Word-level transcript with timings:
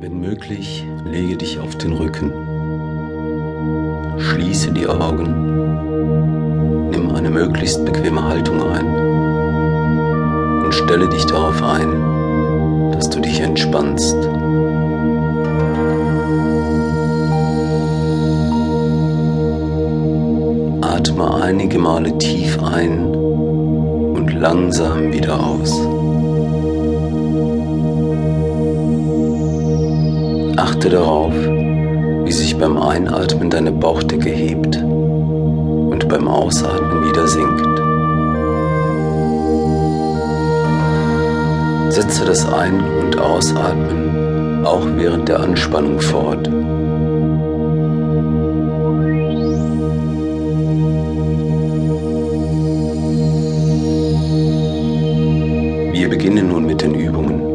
Wenn 0.00 0.20
möglich, 0.20 0.86
lege 1.04 1.36
dich 1.36 1.58
auf 1.58 1.76
den 1.76 1.94
Rücken. 1.94 2.30
Schließe 4.20 4.70
die 4.70 4.86
Augen. 4.86 6.90
Nimm 6.90 7.12
eine 7.12 7.30
möglichst 7.30 7.84
bequeme 7.84 8.22
Haltung 8.22 8.62
ein. 8.62 8.86
Und 10.64 10.72
stelle 10.72 11.08
dich 11.08 11.26
darauf 11.26 11.60
ein, 11.64 12.92
dass 12.92 13.10
du 13.10 13.18
dich 13.18 13.40
entspannst. 13.40 14.14
Atme 20.80 21.34
einige 21.42 21.80
Male 21.80 22.16
tief 22.18 22.62
ein 22.62 23.04
und 23.04 24.32
langsam 24.32 25.12
wieder 25.12 25.44
aus. 25.44 25.97
Achte 30.88 30.96
darauf, 30.96 31.34
wie 31.34 32.32
sich 32.32 32.56
beim 32.56 32.78
Einatmen 32.80 33.50
deine 33.50 33.72
Bauchdecke 33.72 34.30
hebt 34.30 34.76
und 34.76 36.08
beim 36.08 36.26
Ausatmen 36.26 37.06
wieder 37.06 37.28
sinkt. 37.28 37.78
Setze 41.92 42.24
das 42.24 42.50
Ein- 42.50 42.82
und 43.02 43.20
Ausatmen 43.20 44.64
auch 44.64 44.86
während 44.96 45.28
der 45.28 45.40
Anspannung 45.40 46.00
fort. 46.00 46.48
Wir 55.92 56.08
beginnen 56.08 56.48
nun 56.48 56.64
mit 56.64 56.80
den 56.80 56.94
Übungen. 56.94 57.47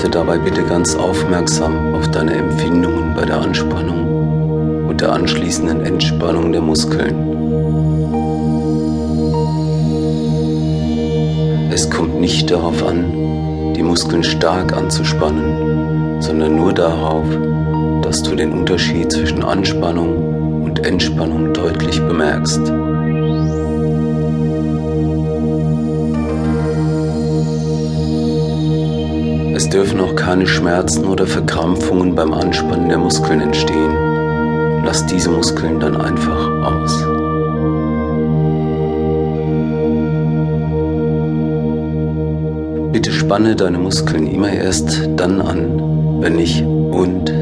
Achte 0.00 0.12
dabei 0.12 0.38
bitte 0.38 0.62
ganz 0.62 0.96
aufmerksam 0.96 1.94
auf 1.94 2.10
deine 2.10 2.32
Empfindungen 2.32 3.12
bei 3.14 3.26
der 3.26 3.38
Anspannung 3.38 4.86
und 4.88 4.98
der 5.02 5.12
anschließenden 5.12 5.84
Entspannung 5.84 6.52
der 6.52 6.62
Muskeln. 6.62 7.14
Es 11.70 11.90
kommt 11.90 12.18
nicht 12.18 12.50
darauf 12.50 12.82
an, 12.82 13.74
die 13.76 13.82
Muskeln 13.82 14.24
stark 14.24 14.74
anzuspannen, 14.74 16.22
sondern 16.22 16.56
nur 16.56 16.72
darauf, 16.72 17.26
dass 18.00 18.22
du 18.22 18.34
den 18.34 18.52
Unterschied 18.52 19.12
zwischen 19.12 19.44
Anspannung 19.44 20.62
und 20.64 20.78
Entspannung 20.86 21.52
deutlich 21.52 22.00
bemerkst. 22.00 22.72
Dürfen 29.72 30.00
auch 30.00 30.16
keine 30.16 30.46
Schmerzen 30.46 31.04
oder 31.04 31.26
Verkrampfungen 31.26 32.14
beim 32.14 32.32
Anspannen 32.32 32.88
der 32.88 32.98
Muskeln 32.98 33.40
entstehen. 33.40 33.94
Lass 34.84 35.06
diese 35.06 35.30
Muskeln 35.30 35.78
dann 35.78 35.96
einfach 35.96 36.48
aus. 36.64 37.04
Bitte 42.92 43.12
spanne 43.12 43.54
deine 43.54 43.78
Muskeln 43.78 44.26
immer 44.26 44.52
erst 44.52 45.08
dann 45.16 45.40
an, 45.40 46.20
wenn 46.20 46.38
ich 46.38 46.64
und 46.64 47.32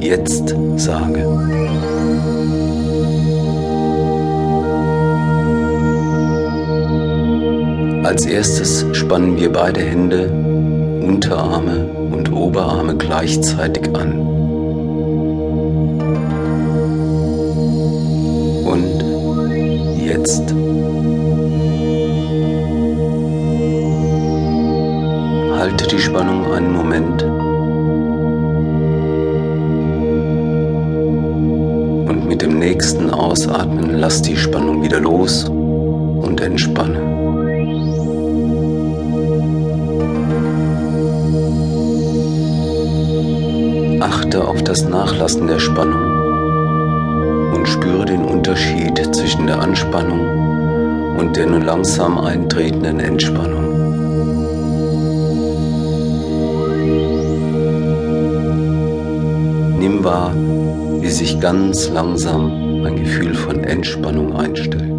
jetzt 0.00 0.54
sage. 0.76 1.26
Als 8.02 8.24
erstes 8.24 8.86
spannen 8.92 9.36
wir 9.36 9.52
beide 9.52 9.80
Hände 9.80 10.45
Unterarme 11.06 11.86
und 12.10 12.32
Oberarme 12.32 12.96
gleichzeitig 12.96 13.94
an. 13.94 14.18
Und 18.64 19.04
jetzt. 20.04 20.52
Halte 25.56 25.86
die 25.86 26.00
Spannung 26.00 26.52
einen 26.52 26.72
Moment. 26.72 27.22
Und 32.10 32.26
mit 32.26 32.42
dem 32.42 32.58
nächsten 32.58 33.10
Ausatmen 33.10 34.00
lass 34.00 34.22
die 34.22 34.36
Spannung 34.36 34.82
wieder 34.82 34.98
los 34.98 35.44
und 35.44 36.40
entspanne. 36.40 37.15
Das 44.66 44.82
Nachlassen 44.88 45.46
der 45.46 45.60
Spannung 45.60 47.54
und 47.54 47.68
spüre 47.68 48.04
den 48.04 48.24
Unterschied 48.24 48.98
zwischen 49.14 49.46
der 49.46 49.60
Anspannung 49.60 51.16
und 51.16 51.36
der 51.36 51.46
nur 51.46 51.60
langsam 51.60 52.18
eintretenden 52.18 52.98
Entspannung. 52.98 53.66
Nimm 59.78 60.02
wahr, 60.02 60.32
wie 61.00 61.10
sich 61.10 61.38
ganz 61.38 61.88
langsam 61.90 62.84
ein 62.84 62.96
Gefühl 62.96 63.34
von 63.34 63.62
Entspannung 63.62 64.34
einstellt. 64.34 64.95